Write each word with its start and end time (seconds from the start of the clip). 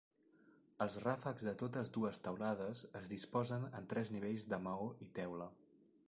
Els 0.85 0.95
ràfecs 1.01 1.49
de 1.49 1.51
totes 1.63 1.91
dues 1.97 2.19
teulades 2.27 2.81
es 2.99 3.09
disposen 3.11 3.67
en 3.81 3.85
tres 3.93 4.13
nivells 4.15 4.47
de 4.55 4.59
maó 4.69 4.89
i 5.07 5.09
teula. 5.21 5.49